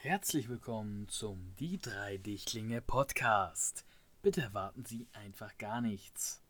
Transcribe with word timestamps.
Herzlich 0.00 0.48
willkommen 0.48 1.08
zum 1.08 1.56
Die 1.58 1.76
drei 1.76 2.18
Dichtlinge 2.18 2.80
Podcast. 2.80 3.84
Bitte 4.22 4.42
erwarten 4.42 4.84
Sie 4.84 5.08
einfach 5.12 5.58
gar 5.58 5.80
nichts. 5.80 6.40